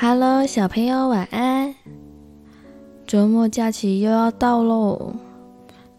[0.00, 1.74] Hello，小朋友，晚安。
[3.04, 5.12] 周末假期又要到喽，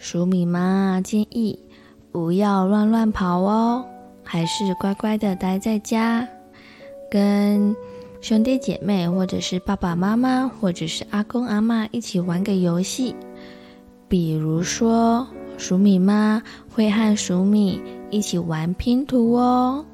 [0.00, 1.58] 黍米妈建议
[2.12, 3.84] 不要乱乱跑哦，
[4.22, 6.28] 还是乖乖的待在家，
[7.10, 7.74] 跟
[8.20, 13.16] 兄弟姐妹，或者是爸爸妈妈，或者是阿公阿嬷一起玩个游戏。
[14.06, 15.26] 比如说，
[15.58, 16.40] 黍米妈
[16.72, 19.84] 会和黍米一起玩拼图哦。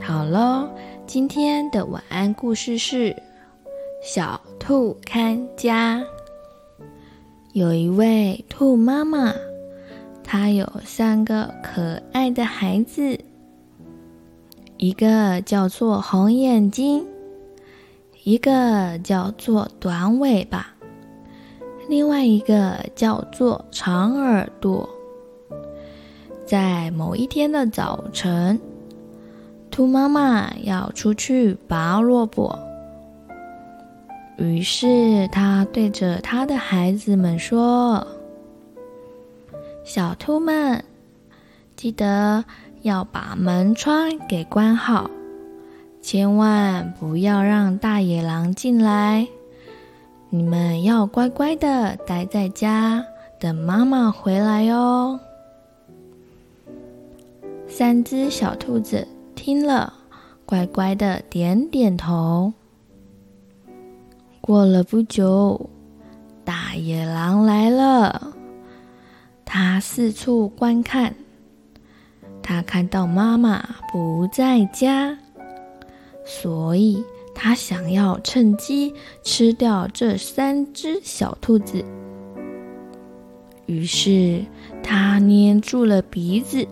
[0.00, 0.68] 好喽。
[1.08, 3.12] 今天的晚安故事是
[4.02, 6.00] 《小兔看家》。
[7.54, 9.32] 有一位兔妈妈，
[10.22, 13.18] 她有三个可爱的孩子，
[14.76, 17.06] 一个叫做红眼睛，
[18.24, 20.74] 一个叫做短尾巴，
[21.88, 24.86] 另外一个叫做长耳朵。
[26.44, 28.60] 在某一天的早晨，
[29.78, 32.58] 兔妈妈要出去拔萝卜，
[34.36, 38.04] 于是她对着她的孩子们说
[39.86, 40.82] ：“小兔们，
[41.76, 42.44] 记得
[42.82, 45.08] 要把门窗给关好，
[46.02, 49.28] 千万不要让大野狼进来。
[50.28, 53.04] 你们要乖乖的待在家，
[53.38, 55.20] 等妈妈回来哦。”
[57.70, 59.06] 三只小兔子。
[59.48, 59.94] 听了，
[60.44, 62.52] 乖乖的点点头。
[64.42, 65.70] 过了不久，
[66.44, 68.36] 大野狼来了。
[69.46, 71.14] 他四处观看，
[72.42, 75.16] 他看到妈妈不在家，
[76.26, 77.02] 所以
[77.34, 78.92] 他想要趁机
[79.24, 81.82] 吃掉这三只小兔子。
[83.64, 84.44] 于是
[84.82, 86.68] 他捏住了鼻子。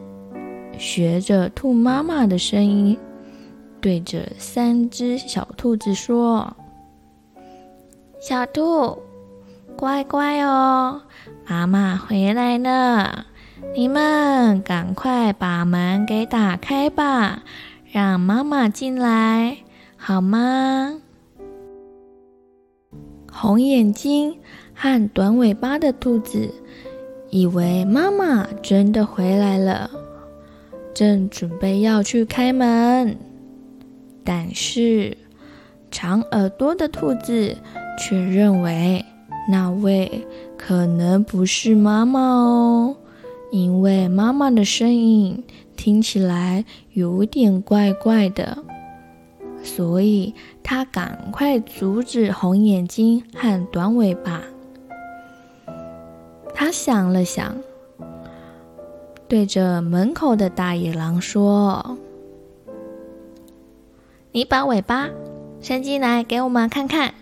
[0.78, 2.98] 学着兔妈妈的声音，
[3.80, 6.56] 对着三只小兔子说
[8.20, 8.98] ：“小兔，
[9.76, 11.00] 乖乖哦，
[11.46, 13.26] 妈妈回来了，
[13.74, 17.42] 你们赶快把门给打开吧，
[17.90, 19.56] 让妈妈进来，
[19.96, 21.00] 好吗？”
[23.32, 24.38] 红眼睛
[24.74, 26.50] 和短尾巴的兔子
[27.30, 29.90] 以为妈妈真的回来了。
[30.96, 33.18] 正准备要去开门，
[34.24, 35.14] 但是
[35.90, 37.54] 长耳朵的兔子
[37.98, 39.04] 却认为
[39.52, 42.96] 那位可能不是妈妈哦，
[43.50, 45.44] 因为妈妈的声音
[45.76, 46.64] 听起来
[46.94, 48.56] 有点怪怪的，
[49.62, 54.40] 所以他赶快阻止红眼睛和短尾巴。
[56.54, 57.54] 他想了想。
[59.28, 61.98] 对着门口的大野狼说
[64.30, 65.08] ：“你把尾巴
[65.60, 67.14] 伸进来给我们看看，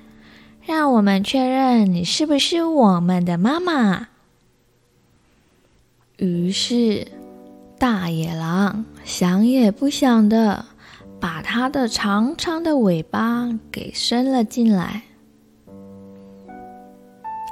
[0.62, 4.09] 让我们确认你是不是我们的妈妈。”
[6.19, 7.09] 于是，
[7.78, 10.66] 大野狼想也不想的
[11.19, 15.03] 把它的长长的尾巴给伸了进来。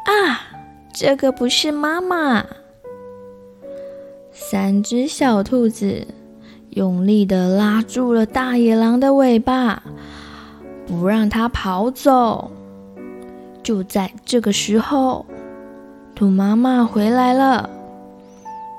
[0.04, 0.44] 啊，
[0.92, 2.44] 这个不是妈妈！
[4.32, 6.06] 三只小兔子
[6.70, 9.82] 用力地拉住了大野狼的尾巴，
[10.87, 12.50] 不让它跑走。
[13.62, 15.26] 就在这个时候，
[16.15, 17.69] 兔妈妈回来了。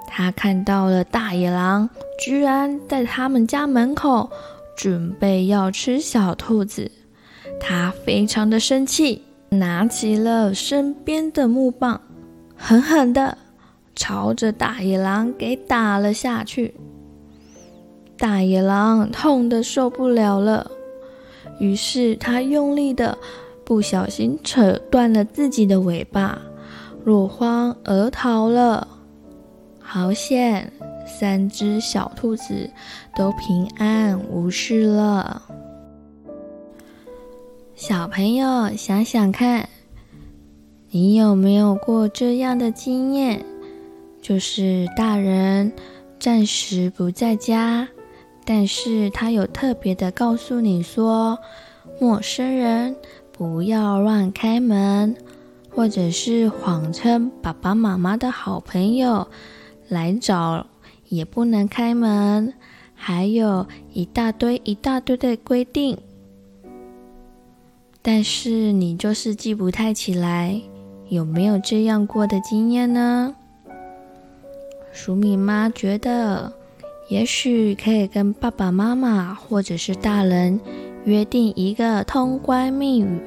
[0.08, 1.90] 她看到了大野狼
[2.20, 4.30] 居然在他们家门口
[4.75, 6.91] 准备要吃小兔子，
[7.59, 12.02] 她非常的生气，拿起了身边的木棒，
[12.58, 13.38] 狠狠的。
[13.96, 16.74] 朝着大野狼给打了下去，
[18.18, 20.72] 大野狼痛得受不了了，
[21.59, 23.18] 于是他用力的
[23.64, 26.42] 不小心扯断了自己的尾巴，
[27.03, 28.88] 落荒而逃了。
[29.80, 30.73] 好险，
[31.06, 32.72] 三只小兔子
[33.16, 35.44] 都平安无事了。
[37.76, 39.70] 小朋友想想看，
[40.90, 43.46] 你有没有过这样的经验？
[44.23, 45.70] 就是大人
[46.17, 47.85] 暂时不在家，
[48.46, 51.37] 但是他有特别的告诉你说，
[51.99, 52.96] 陌生人
[53.34, 55.14] 不要乱开门，
[55.70, 59.28] 或者是谎称爸爸妈妈的好朋友
[59.90, 60.66] 来找
[61.09, 62.53] 也不能开门，
[62.96, 65.97] 还有一大堆一大堆的规定，
[68.02, 70.61] 但是你就是记不太起来，
[71.09, 73.35] 有没有这样过的经验呢？
[74.93, 76.53] 鼠米妈觉得，
[77.09, 80.59] 也许可以跟爸爸妈妈或者是大人
[81.03, 83.19] 约定一个通关密语，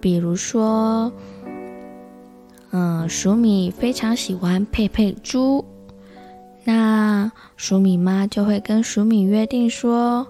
[0.00, 1.12] 比如说，
[2.70, 5.64] 嗯，黍米非常喜欢佩佩猪，
[6.64, 10.26] 那鼠米妈就会跟鼠米约定说，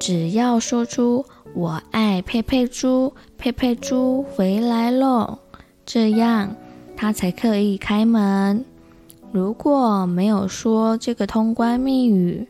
[0.00, 1.24] 只要说出
[1.54, 5.38] “我爱佩佩猪”，佩佩猪回来喽，
[5.86, 6.56] 这样
[6.96, 8.64] 她才可以开门。
[9.32, 12.46] 如果没有说这个通关密语，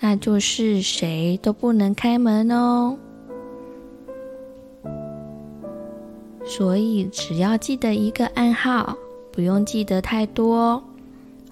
[0.00, 2.96] 那就是谁都不能开门哦。
[6.44, 8.96] 所以只要记得一个暗号，
[9.32, 10.82] 不用记得太多，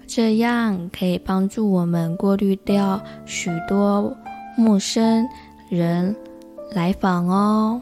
[0.05, 4.15] 这样可以帮助我们过滤掉许多
[4.57, 5.27] 陌生
[5.69, 6.15] 人
[6.71, 7.81] 来访哦。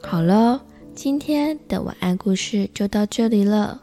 [0.00, 0.60] 好了，
[0.94, 3.82] 今天的晚安故事就到这里了，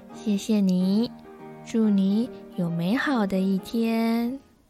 [0.13, 1.09] 谢谢你，
[1.65, 4.39] 祝你有美好的一天。